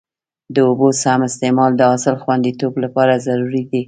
د 0.53 0.55
اوبو 0.67 0.87
سم 1.01 1.19
استعمال 1.29 1.71
د 1.75 1.81
حاصل 1.89 2.15
خوندیتوب 2.23 2.73
لپاره 2.83 3.13
ضروري 3.25 3.63
دی. 3.69 3.79